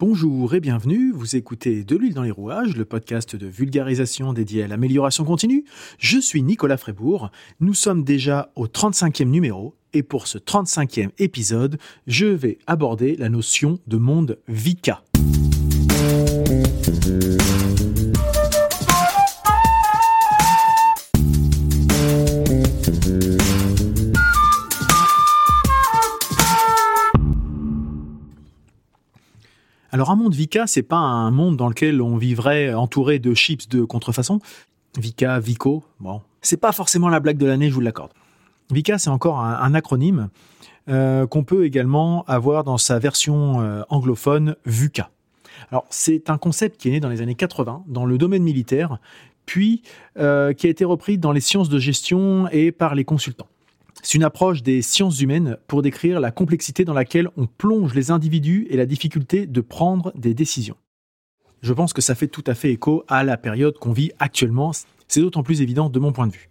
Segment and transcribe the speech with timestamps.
[0.00, 4.62] Bonjour et bienvenue, vous écoutez De l'huile dans les rouages, le podcast de vulgarisation dédié
[4.62, 5.64] à l'amélioration continue.
[5.98, 11.78] Je suis Nicolas Frébourg, nous sommes déjà au 35e numéro et pour ce 35e épisode,
[12.06, 15.02] je vais aborder la notion de monde VICA.
[29.90, 33.68] Alors un monde Vika, c'est pas un monde dans lequel on vivrait entouré de chips
[33.68, 34.38] de contrefaçon.
[34.98, 38.12] Vika, Vico, bon, c'est pas forcément la blague de l'année, je vous l'accorde.
[38.70, 40.28] Vika, c'est encore un, acronyme
[40.90, 45.10] euh, qu'on peut également avoir dans sa version euh, anglophone VUCA.
[45.70, 48.98] Alors c'est un concept qui est né dans les années 80 dans le domaine militaire,
[49.46, 49.82] puis
[50.18, 53.48] euh, qui a été repris dans les sciences de gestion et par les consultants.
[54.02, 58.10] C'est une approche des sciences humaines pour décrire la complexité dans laquelle on plonge les
[58.10, 60.76] individus et la difficulté de prendre des décisions.
[61.62, 64.72] Je pense que ça fait tout à fait écho à la période qu'on vit actuellement.
[65.08, 66.48] C'est d'autant plus évident de mon point de vue.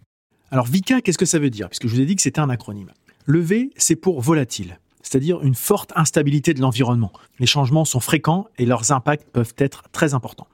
[0.50, 1.68] Alors VICA, qu'est-ce que ça veut dire?
[1.68, 2.92] Puisque je vous ai dit que c'était un acronyme.
[3.24, 7.12] Le V, c'est pour volatile, c'est-à-dire une forte instabilité de l'environnement.
[7.38, 10.48] Les changements sont fréquents et leurs impacts peuvent être très importants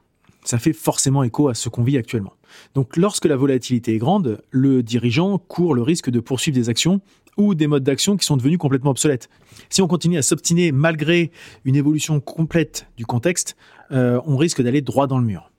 [0.45, 2.35] ça fait forcément écho à ce qu'on vit actuellement.
[2.75, 7.01] Donc lorsque la volatilité est grande, le dirigeant court le risque de poursuivre des actions
[7.37, 9.29] ou des modes d'action qui sont devenus complètement obsolètes.
[9.71, 11.31] Si on continue à s'obstiner malgré
[11.65, 13.57] une évolution complète du contexte,
[13.91, 15.51] euh, on risque d'aller droit dans le mur.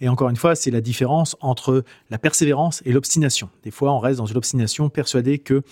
[0.00, 3.50] Et encore une fois, c'est la différence entre la persévérance et l'obstination.
[3.62, 5.62] Des fois, on reste dans une obstination persuadé que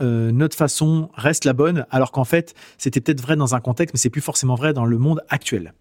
[0.00, 3.94] euh, notre façon reste la bonne, alors qu'en fait, c'était peut-être vrai dans un contexte,
[3.94, 5.72] mais c'est plus forcément vrai dans le monde actuel.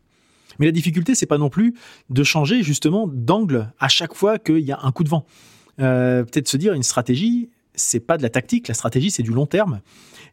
[0.60, 1.74] Mais la difficulté, c'est pas non plus
[2.10, 5.26] de changer justement d'angle à chaque fois qu'il y a un coup de vent.
[5.80, 9.32] Euh, peut-être se dire une stratégie, c'est pas de la tactique, la stratégie c'est du
[9.32, 9.82] long terme.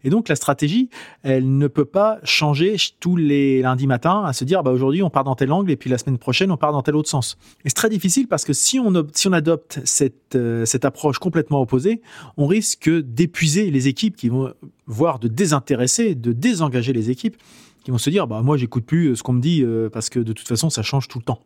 [0.03, 0.89] Et donc la stratégie,
[1.23, 5.11] elle ne peut pas changer tous les lundis matins à se dire bah aujourd'hui on
[5.11, 7.37] part dans tel angle et puis la semaine prochaine on part dans tel autre sens.
[7.65, 8.95] Et c'est très difficile parce que si on,
[9.33, 12.01] adopte cette, euh, cette approche complètement opposée,
[12.37, 14.53] on risque d'épuiser les équipes qui vont
[14.87, 17.37] voire de désintéresser, de désengager les équipes
[17.85, 20.11] qui vont se dire bah moi j'écoute plus euh, ce qu'on me dit euh, parce
[20.11, 21.41] que de toute façon ça change tout le temps.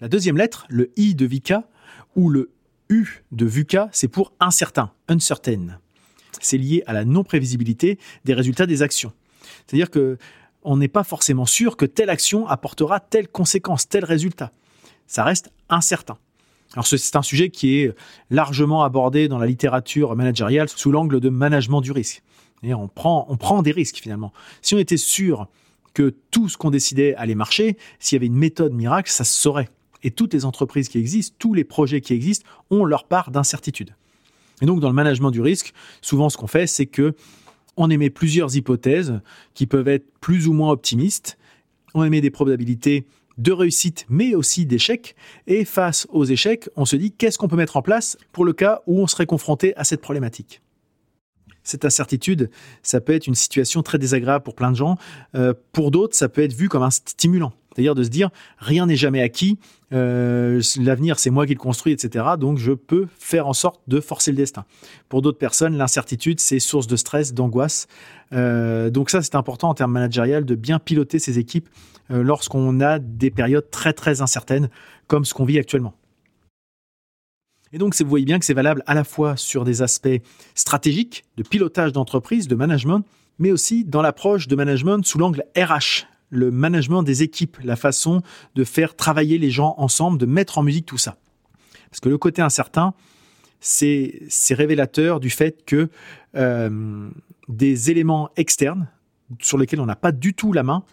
[0.00, 1.68] La deuxième lettre, le I de Vika
[2.16, 2.50] ou le
[2.88, 5.78] U de VUCA, c'est pour incertain, uncertain.
[6.40, 9.12] C'est lié à la non-prévisibilité des résultats des actions.
[9.66, 10.16] C'est-à-dire que
[10.62, 14.52] on n'est pas forcément sûr que telle action apportera telle conséquence, tel résultat.
[15.06, 16.18] Ça reste incertain.
[16.74, 17.94] Alors c'est un sujet qui est
[18.30, 22.22] largement abordé dans la littérature managériale sous l'angle de management du risque
[22.64, 24.32] on prend, des risques finalement.
[24.62, 25.48] Si on était sûr
[25.94, 29.32] que tout ce qu'on décidait allait marcher, s'il y avait une méthode miracle, ça se
[29.32, 29.68] saurait.
[30.02, 33.94] Et toutes les entreprises qui existent, tous les projets qui existent ont leur part d'incertitude.
[34.62, 37.14] Et donc dans le management du risque, souvent ce qu'on fait, c'est que
[37.76, 39.20] on émet plusieurs hypothèses
[39.54, 41.38] qui peuvent être plus ou moins optimistes.
[41.94, 43.06] On émet des probabilités
[43.38, 45.16] de réussite, mais aussi d'échec.
[45.46, 48.52] Et face aux échecs, on se dit qu'est-ce qu'on peut mettre en place pour le
[48.52, 50.60] cas où on serait confronté à cette problématique?
[51.70, 52.50] Cette incertitude,
[52.82, 54.98] ça peut être une situation très désagréable pour plein de gens.
[55.34, 57.52] Euh, pour d'autres, ça peut être vu comme un stimulant.
[57.72, 59.56] C'est-à-dire de se dire, rien n'est jamais acquis,
[59.92, 62.24] euh, l'avenir c'est moi qui le construis, etc.
[62.38, 64.64] Donc je peux faire en sorte de forcer le destin.
[65.08, 67.86] Pour d'autres personnes, l'incertitude, c'est source de stress, d'angoisse.
[68.32, 71.68] Euh, donc ça, c'est important en termes managériels de bien piloter ses équipes
[72.12, 74.68] lorsqu'on a des périodes très très incertaines,
[75.06, 75.94] comme ce qu'on vit actuellement.
[77.72, 80.20] Et donc, vous voyez bien que c'est valable à la fois sur des aspects
[80.54, 83.04] stratégiques, de pilotage d'entreprise, de management,
[83.38, 88.22] mais aussi dans l'approche de management sous l'angle RH, le management des équipes, la façon
[88.54, 91.16] de faire travailler les gens ensemble, de mettre en musique tout ça.
[91.90, 92.94] Parce que le côté incertain,
[93.60, 95.88] c'est révélateur du fait que
[96.36, 97.10] euh,
[97.48, 98.88] des éléments externes
[99.40, 100.84] sur lesquels on n'a pas du tout la main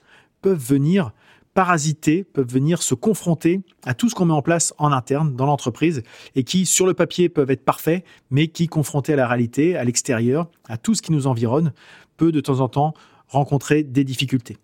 [0.41, 1.11] peuvent venir
[1.57, 5.47] parasiter, peuvent venir se confronter à tout ce qu'on met en place en interne dans
[5.47, 6.03] l'entreprise
[6.35, 9.83] et qui, sur le papier, peuvent être parfaits, mais qui, confrontés à la réalité, à
[9.83, 11.73] l'extérieur, à tout ce qui nous environne,
[12.15, 12.93] peut de temps en temps
[13.27, 14.57] rencontrer des difficultés.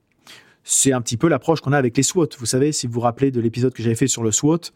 [0.64, 2.30] C'est un petit peu l'approche qu'on a avec les SWOT.
[2.38, 4.70] Vous savez, si vous vous rappelez de l'épisode que j'avais fait sur le SWOT,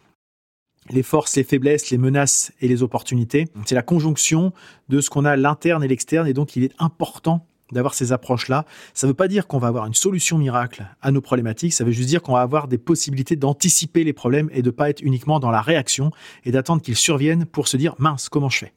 [0.89, 3.45] les forces, les faiblesses, les menaces et les opportunités.
[3.65, 4.53] C'est la conjonction
[4.89, 8.65] de ce qu'on a l'interne et l'externe et donc il est important d'avoir ces approches-là.
[8.93, 11.83] Ça ne veut pas dire qu'on va avoir une solution miracle à nos problématiques, ça
[11.83, 14.89] veut juste dire qu'on va avoir des possibilités d'anticiper les problèmes et de ne pas
[14.89, 16.11] être uniquement dans la réaction
[16.45, 18.73] et d'attendre qu'ils surviennent pour se dire mince, comment je fais?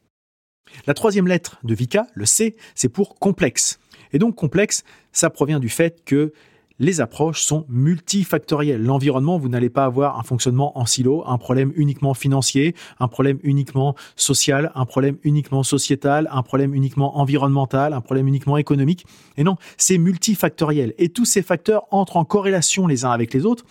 [0.86, 3.78] La troisième lettre de VICA, le C, c'est pour complexe.
[4.12, 6.32] Et donc complexe, ça provient du fait que
[6.80, 8.82] les approches sont multifactorielles.
[8.82, 13.38] L'environnement, vous n'allez pas avoir un fonctionnement en silo, un problème uniquement financier, un problème
[13.42, 19.06] uniquement social, un problème uniquement sociétal, un problème uniquement environnemental, un problème uniquement économique.
[19.36, 20.94] Et non, c'est multifactoriel.
[20.96, 23.64] Et tous ces facteurs entrent en corrélation les uns avec les autres,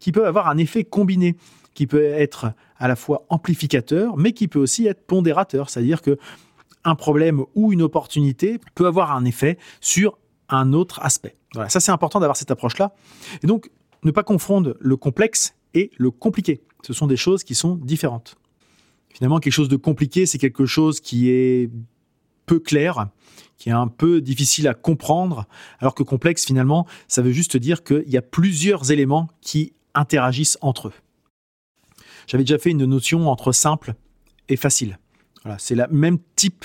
[0.00, 1.36] qui peuvent avoir un effet combiné,
[1.72, 6.18] qui peut être à la fois amplificateur, mais qui peut aussi être pondérateur, c'est-à-dire que
[6.84, 11.36] un problème ou une opportunité peut avoir un effet sur un autre aspect.
[11.68, 12.94] Ça c'est important d'avoir cette approche-là.
[13.42, 13.70] Et donc,
[14.02, 16.62] ne pas confondre le complexe et le compliqué.
[16.82, 18.36] Ce sont des choses qui sont différentes.
[19.12, 21.70] Finalement, quelque chose de compliqué, c'est quelque chose qui est
[22.44, 23.08] peu clair,
[23.56, 25.46] qui est un peu difficile à comprendre,
[25.80, 30.58] alors que complexe, finalement, ça veut juste dire qu'il y a plusieurs éléments qui interagissent
[30.60, 30.92] entre eux.
[32.26, 33.94] J'avais déjà fait une notion entre simple
[34.48, 34.98] et facile.
[35.42, 36.64] Voilà, c'est le même type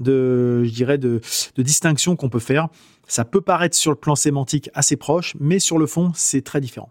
[0.00, 1.20] de, je dirais, de,
[1.58, 2.68] distinction qu'on peut faire.
[3.06, 6.60] Ça peut paraître sur le plan sémantique assez proche, mais sur le fond, c'est très
[6.60, 6.90] différent.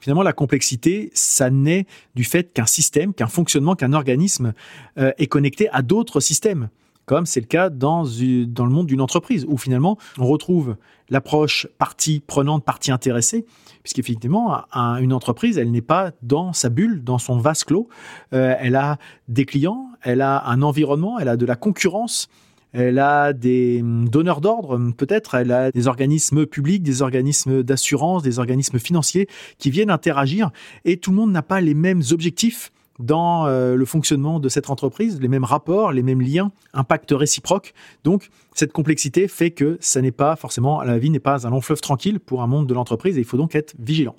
[0.00, 4.52] Finalement, la complexité, ça naît du fait qu'un système, qu'un fonctionnement, qu'un organisme
[4.98, 6.68] euh, est connecté à d'autres systèmes,
[7.08, 10.76] comme c'est le cas dans, dans le monde d'une entreprise, où finalement, on retrouve
[11.08, 13.46] l'approche partie prenante, partie intéressée,
[13.82, 17.88] puisqu'effectivement, une entreprise, elle n'est pas dans sa bulle, dans son vase clos.
[18.34, 22.28] Euh, elle a des clients, elle a un environnement, elle a de la concurrence,
[22.72, 27.62] elle a des hum, donneurs d'ordre, hum, peut-être, elle a des organismes publics, des organismes
[27.62, 29.28] d'assurance, des organismes financiers
[29.58, 30.50] qui viennent interagir
[30.84, 34.70] et tout le monde n'a pas les mêmes objectifs dans euh, le fonctionnement de cette
[34.70, 37.72] entreprise, les mêmes rapports, les mêmes liens, impact réciproque.
[38.04, 41.60] Donc, cette complexité fait que ça n'est pas forcément, la vie n'est pas un long
[41.60, 44.16] fleuve tranquille pour un monde de l'entreprise et il faut donc être vigilant.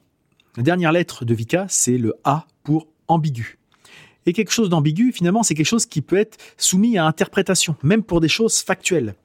[0.55, 3.58] La dernière lettre de Vika, c'est le A pour ambigu.
[4.25, 8.03] Et quelque chose d'ambigu, finalement, c'est quelque chose qui peut être soumis à interprétation, même
[8.03, 9.15] pour des choses factuelles.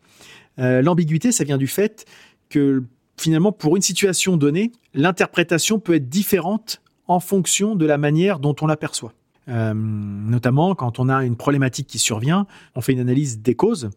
[0.59, 2.07] Euh, l'ambiguïté, ça vient du fait
[2.49, 2.85] que
[3.17, 8.55] finalement, pour une situation donnée, l'interprétation peut être différente en fonction de la manière dont
[8.61, 9.13] on l'aperçoit.
[9.49, 13.91] Euh, notamment quand on a une problématique qui survient, on fait une analyse des causes,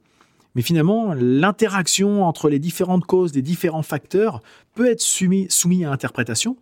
[0.56, 4.42] mais finalement, l'interaction entre les différentes causes des différents facteurs
[4.74, 6.58] peut être soumis, soumis à interprétation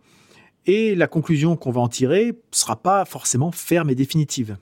[0.66, 4.56] et la conclusion qu'on va en tirer ne sera pas forcément ferme et définitive.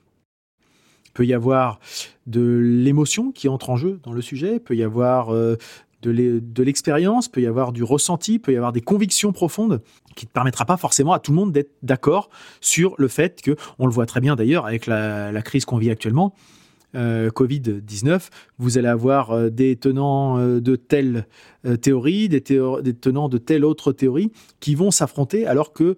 [1.07, 1.79] Il peut y avoir
[2.27, 5.57] de l'émotion qui entre en jeu dans le sujet, il peut y avoir euh,
[6.03, 9.81] de l'expérience, peut y avoir du ressenti, peut y avoir des convictions profondes
[10.17, 12.29] qui ne permettra pas forcément à tout le monde d'être d'accord
[12.61, 15.91] sur le fait que, on le voit très bien d'ailleurs avec la crise qu'on vit
[15.91, 16.35] actuellement,
[16.95, 21.27] euh, Covid-19, vous allez avoir euh, des tenants euh, de telle
[21.81, 24.31] théorie, des, tenants de telle autre théorie
[24.61, 25.97] qui vont s'affronter alors que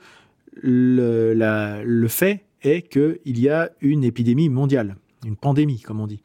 [0.54, 6.22] le, fait est qu'il y a une épidémie mondiale, une pandémie comme on dit.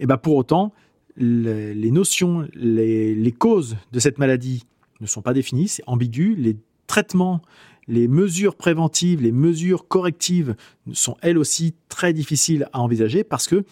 [0.00, 0.72] Et bien pour autant,
[1.16, 4.64] les, notions, les, les, causes de cette maladie
[5.00, 6.56] ne sont pas définies, c'est ambigu, les
[6.88, 7.42] traitements
[7.88, 10.54] les mesures préventives, les mesures correctives
[10.92, 13.64] sont elles aussi très difficiles à envisager parce que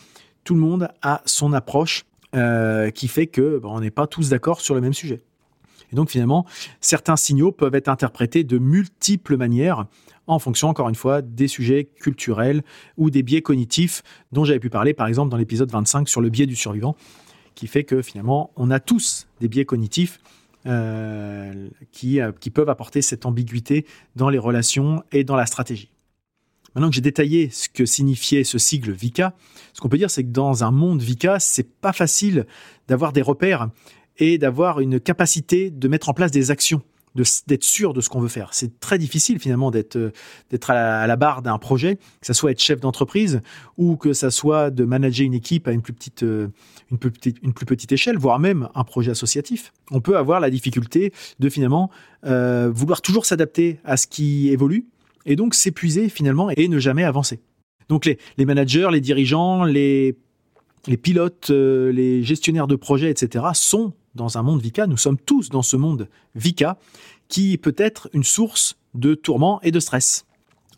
[0.43, 2.05] tout le monde a son approche
[2.35, 5.23] euh, qui fait que on n'est pas tous d'accord sur le même sujet.
[5.93, 6.47] Et donc finalement,
[6.81, 9.87] certains signaux peuvent être interprétés de multiples manières
[10.27, 12.63] en fonction, encore une fois, des sujets culturels
[12.97, 14.03] ou des biais cognitifs
[14.33, 16.97] dont j'avais pu parler, par exemple, dans l'épisode 25 sur le biais du survivant,
[17.55, 20.19] qui fait que finalement, on a tous des biais cognitifs
[20.67, 23.87] euh, qui, euh, qui peuvent apporter cette ambiguïté
[24.17, 25.93] dans les relations et dans la stratégie.
[26.75, 29.35] Maintenant que j'ai détaillé ce que signifiait ce sigle VICA,
[29.73, 32.47] ce qu'on peut dire, c'est que dans un monde VICA, c'est pas facile
[32.89, 33.69] d'avoir des repères
[34.19, 36.83] et d'avoir une capacité de mettre en place des actions
[37.47, 38.51] d'être sûr de ce qu'on veut faire.
[38.53, 40.13] C'est très difficile finalement d'être euh,
[40.51, 43.41] d'être à, la barre d'un projet, que ça soit être chef d'entreprise
[43.77, 46.49] ou que ça soit de manager une équipe à une plus petite euh,
[46.91, 49.73] une plus petite, une plus petite échelle, voire même un projet associatif.
[49.91, 51.91] On peut avoir la difficulté de finalement
[52.25, 54.87] euh, vouloir toujours s'adapter à ce qui évolue
[55.25, 57.41] et donc s'épuiser finalement et ne jamais avancer.
[57.89, 60.17] Donc les, les managers, les dirigeants, les
[60.89, 65.51] les pilotes, les gestionnaires de projets, etc., sont dans un monde VICA, nous sommes tous
[65.51, 66.79] dans ce monde VICA,
[67.29, 70.27] qui peut être une source de tourment et de stress.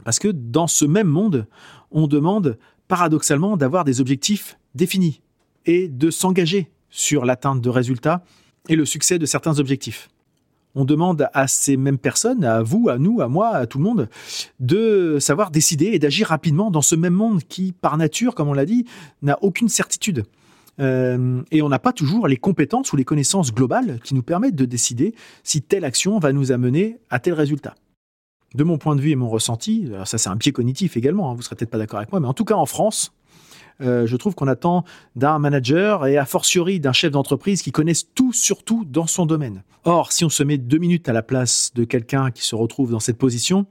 [0.04, 1.46] Parce que dans ce même monde,
[1.90, 5.20] on demande paradoxalement d'avoir des objectifs définis
[5.66, 8.24] et de s'engager sur l'atteinte de résultats
[8.68, 10.08] et le succès de certains objectifs.
[10.74, 13.84] On demande à ces mêmes personnes, à vous, à nous, à moi, à tout le
[13.84, 14.08] monde,
[14.60, 18.52] de savoir décider et d'agir rapidement dans ce même monde qui, par nature, comme on
[18.52, 18.84] l'a dit,
[19.22, 20.24] n'a aucune certitude.
[20.80, 24.54] Euh, et on n'a pas toujours les compétences ou les connaissances globales qui nous permettent
[24.54, 27.74] de décider si telle action va nous amener à tel résultat.
[28.54, 31.34] De mon point de vue et mon ressenti, ça c'est un pied cognitif également, hein,
[31.34, 33.12] vous serez peut-être pas d'accord avec moi, mais en tout cas en France,
[33.80, 34.84] euh, je trouve qu'on attend
[35.16, 39.26] d'un manager et a fortiori d'un chef d'entreprise qui connaissent tout sur tout dans son
[39.26, 39.62] domaine.
[39.84, 42.90] Or, si on se met deux minutes à la place de quelqu'un qui se retrouve
[42.90, 43.66] dans cette position,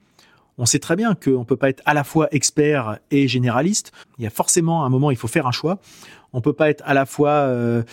[0.58, 3.92] on sait très bien qu'on ne peut pas être à la fois expert et généraliste.
[4.18, 5.80] Il y a forcément un moment, il faut faire un choix.
[6.34, 7.84] On peut pas être à la fois euh,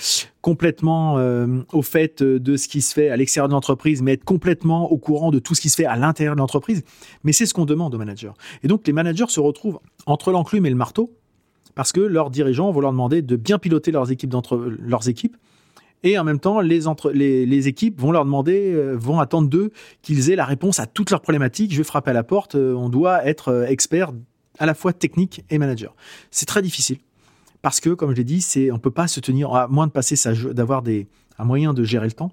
[0.40, 4.24] complètement euh, au fait de ce qui se fait à l'extérieur de l'entreprise, mais être
[4.24, 6.82] complètement au courant de tout ce qui se fait à l'intérieur de l'entreprise.
[7.22, 8.32] Mais c'est ce qu'on demande aux managers.
[8.62, 11.12] Et donc les managers se retrouvent entre l'enclume et le marteau
[11.74, 14.34] parce que leurs dirigeants vont leur demander de bien piloter leurs équipes,
[14.78, 15.36] leurs équipes
[16.04, 20.36] et en même temps, les, équipes vont leur demander, euh, vont attendre d'eux qu'ils aient
[20.36, 21.72] la réponse à toutes leurs problématiques.
[21.72, 22.54] Je vais frapper à la porte.
[22.54, 24.12] on doit être expert
[24.58, 25.96] à la fois technique et manager.
[26.30, 26.98] C'est très difficile
[27.62, 29.92] parce que, comme je l'ai dit, c'est on peut pas se tenir à moins de
[29.92, 30.16] passer
[30.52, 31.08] d'avoir des
[31.38, 32.30] un moyen de gérer le temps,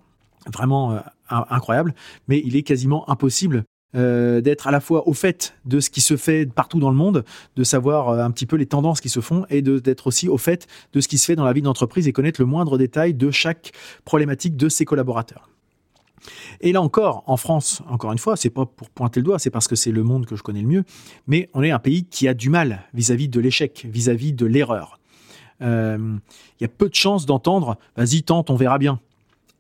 [0.54, 1.00] vraiment euh,
[1.30, 1.94] incroyable,
[2.28, 3.64] mais il est quasiment impossible
[3.96, 6.96] euh, d'être à la fois au fait de ce qui se fait partout dans le
[6.96, 7.24] monde,
[7.56, 10.38] de savoir euh, un petit peu les tendances qui se font et d'être aussi au
[10.38, 13.14] fait de ce qui se fait dans la vie d'entreprise et connaître le moindre détail
[13.14, 13.72] de chaque
[14.06, 15.50] problématique de ses collaborateurs.
[16.60, 19.50] Et là encore, en France, encore une fois, c'est pas pour pointer le doigt, c'est
[19.50, 20.84] parce que c'est le monde que je connais le mieux,
[21.26, 24.46] mais on est un pays qui a du mal vis-à-vis -vis de l'échec, vis-à-vis de
[24.46, 25.00] l'erreur
[25.62, 26.18] il euh,
[26.60, 29.00] y a peu de chances d'entendre vas-y tente, on verra bien,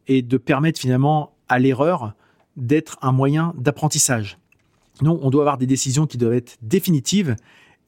[0.08, 2.14] et de permettre finalement à l'erreur
[2.62, 4.38] d'être un moyen d'apprentissage.
[5.02, 7.36] Non, on doit avoir des décisions qui doivent être définitives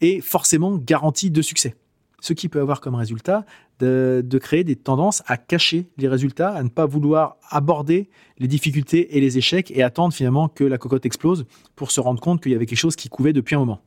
[0.02, 1.76] et forcément garanties de succès.
[2.20, 3.46] Ce qui peut avoir comme résultat
[3.80, 8.48] de, de, créer des tendances à cacher les résultats, à ne pas vouloir aborder les
[8.48, 12.42] difficultés et les échecs et attendre finalement que la cocotte explose pour se rendre compte
[12.42, 13.82] qu'il y avait quelque chose qui couvait depuis un moment.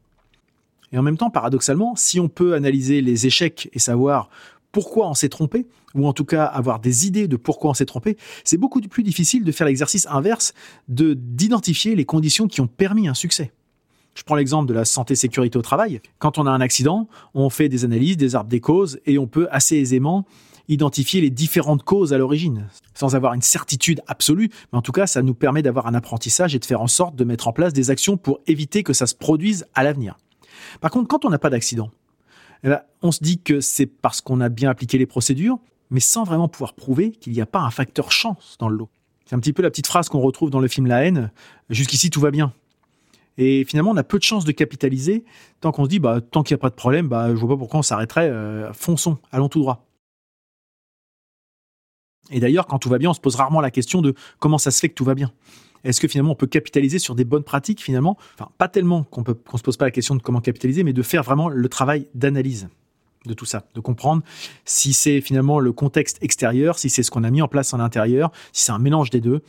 [0.92, 4.28] Et en même temps, paradoxalement, si on peut analyser les échecs et savoir
[4.76, 5.64] pourquoi on s'est trompé,
[5.94, 9.02] ou en tout cas avoir des idées de pourquoi on s'est trompé, c'est beaucoup plus
[9.02, 10.52] difficile de faire l'exercice inverse,
[10.88, 13.52] de d'identifier les conditions qui ont permis un succès.
[14.14, 16.02] Je prends l'exemple de la santé-sécurité au travail.
[16.18, 19.26] Quand on a un accident, on fait des analyses, des arbres des causes, et on
[19.26, 20.26] peut assez aisément
[20.68, 25.06] identifier les différentes causes à l'origine, sans avoir une certitude absolue, mais en tout cas,
[25.06, 27.72] ça nous permet d'avoir un apprentissage et de faire en sorte de mettre en place
[27.72, 30.18] des actions pour éviter que ça se produise à l'avenir.
[30.82, 31.90] Par contre, quand on n'a pas d'accident,
[32.64, 35.58] eh ben, on se dit que c'est parce qu'on a bien appliqué les procédures,
[35.90, 38.88] mais sans vraiment pouvoir prouver qu'il n'y a pas un facteur chance dans le lot.
[39.24, 41.30] C'est un petit peu la petite phrase qu'on retrouve dans le film La haine,
[41.68, 42.52] jusqu'ici tout va bien.
[43.38, 45.24] Et finalement, on a peu de chances de capitaliser
[45.60, 47.50] tant qu'on se dit, bah, tant qu'il n'y a pas de problème, bah, je vois
[47.50, 49.84] pas pourquoi on s'arrêterait, euh, fonçons, allons tout droit.
[52.30, 54.70] Et d'ailleurs, quand tout va bien, on se pose rarement la question de comment ça
[54.70, 55.32] se fait que tout va bien.
[55.86, 58.16] Est-ce que finalement on peut capitaliser sur des bonnes pratiques finalement?
[58.34, 61.02] Enfin, pas tellement qu'on ne se pose pas la question de comment capitaliser, mais de
[61.02, 62.68] faire vraiment le travail d'analyse
[63.24, 64.22] de tout ça, de comprendre
[64.64, 67.80] si c'est finalement le contexte extérieur, si c'est ce qu'on a mis en place en
[67.80, 69.42] intérieur, si c'est un mélange des deux.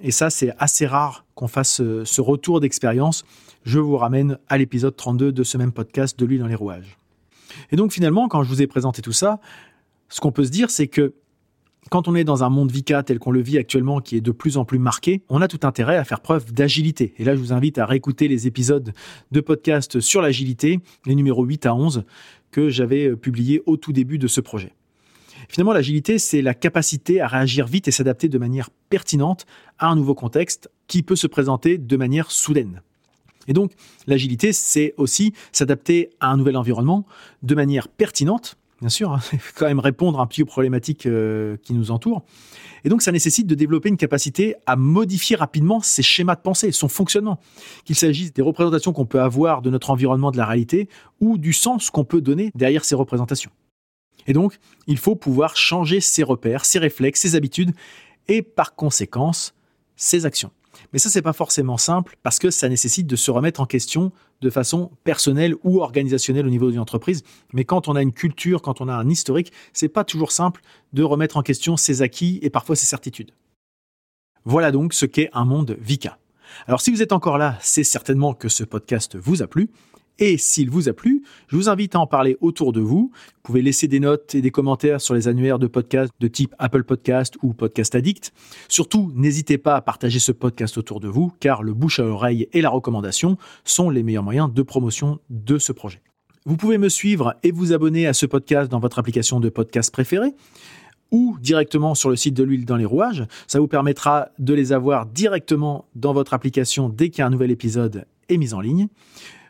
[0.00, 3.24] Et ça, c'est assez rare qu'on fasse euh, ce retour d'expérience.
[3.64, 6.96] Je vous ramène à l'épisode 32 de ce même podcast de lui dans les rouages.
[7.70, 9.40] Et donc finalement, quand je vous ai présenté tout ça,
[10.08, 11.14] ce qu'on peut se dire, c'est que
[11.88, 14.30] quand on est dans un monde VICA tel qu'on le vit actuellement, qui est de
[14.30, 17.14] plus en plus marqué, on a tout intérêt à faire preuve d'agilité.
[17.18, 18.92] Et là, je vous invite à réécouter les épisodes
[19.32, 22.04] de podcast sur l'agilité, les numéros 8 à 11,
[22.50, 24.74] que j'avais euh, publiés au tout début de ce projet.
[25.48, 29.46] Finalement, l'agilité, c'est la capacité à réagir vite et s'adapter de manière pertinente
[29.78, 32.82] à un nouveau contexte qui peut se présenter de manière soudaine.
[33.48, 33.72] Et donc,
[34.06, 37.06] l'agilité, c'est aussi s'adapter à un nouvel environnement
[37.42, 39.20] de manière pertinente bien sûr, hein,
[39.54, 42.24] quand même répondre un petit aux problématiques euh, qui nous entourent.
[42.84, 46.72] Et donc, ça nécessite de développer une capacité à modifier rapidement ses schémas de pensée,
[46.72, 47.38] son fonctionnement,
[47.84, 50.88] qu'il s'agisse des représentations qu'on peut avoir de notre environnement, de la réalité,
[51.20, 53.50] ou du sens qu'on peut donner derrière ces représentations.
[54.26, 57.72] Et donc, il faut pouvoir changer ses repères, ses réflexes, ses habitudes,
[58.28, 59.54] et par conséquence,
[59.96, 60.50] ses actions.
[60.92, 64.12] Mais ça, c'est pas forcément simple parce que ça nécessite de se remettre en question
[64.40, 67.22] de façon personnelle ou organisationnelle au niveau d'une entreprise.
[67.52, 70.62] Mais quand on a une culture, quand on a un historique, c'est pas toujours simple
[70.92, 73.32] de remettre en question ses acquis et parfois ses certitudes.
[74.44, 76.18] Voilà donc ce qu'est un monde VICA.
[76.66, 79.70] Alors si vous êtes encore là, c'est certainement que ce podcast vous a plu.
[80.22, 83.10] Et s'il vous a plu, je vous invite à en parler autour de vous.
[83.10, 86.54] Vous pouvez laisser des notes et des commentaires sur les annuaires de podcasts de type
[86.58, 88.30] Apple Podcast ou Podcast Addict.
[88.68, 92.48] Surtout, n'hésitez pas à partager ce podcast autour de vous, car le bouche à oreille
[92.52, 96.02] et la recommandation sont les meilleurs moyens de promotion de ce projet.
[96.44, 99.90] Vous pouvez me suivre et vous abonner à ce podcast dans votre application de podcast
[99.90, 100.34] préférée
[101.10, 103.24] ou directement sur le site de l'huile dans les rouages.
[103.46, 107.30] Ça vous permettra de les avoir directement dans votre application dès qu'il y a un
[107.30, 108.88] nouvel épisode est mis en ligne.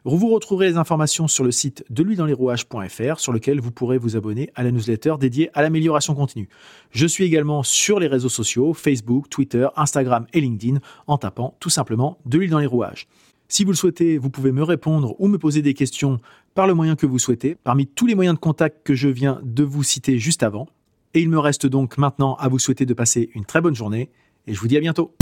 [0.05, 4.51] Vous retrouverez les informations sur le site de rouages.fr sur lequel vous pourrez vous abonner
[4.55, 6.49] à la newsletter dédiée à l'amélioration continue.
[6.91, 11.69] Je suis également sur les réseaux sociaux, Facebook, Twitter, Instagram et LinkedIn en tapant tout
[11.69, 13.09] simplement de l'huile dans les rouages.
[13.49, 16.19] Si vous le souhaitez, vous pouvez me répondre ou me poser des questions
[16.55, 19.41] par le moyen que vous souhaitez, parmi tous les moyens de contact que je viens
[19.43, 20.69] de vous citer juste avant.
[21.13, 24.09] Et il me reste donc maintenant à vous souhaiter de passer une très bonne journée,
[24.47, 25.15] et je vous dis à bientôt.